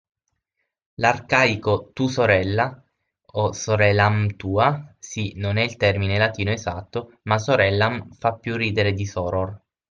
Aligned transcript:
L'arcaico 0.95 1.91
"tu 1.93 2.07
sorella", 2.07 2.65
o 3.33 3.51
sorellam 3.51 4.31
tua 4.35 4.95
(sì, 4.97 5.33
non 5.35 5.57
è 5.57 5.61
il 5.63 5.75
termine 5.77 6.17
latino 6.17 6.49
esatto, 6.49 7.19
ma 7.25 7.37
“sorellam” 7.37 8.09
fa 8.13 8.33
più 8.33 8.55
ridere 8.57 8.93
di 8.93 9.05
soror) 9.05 9.61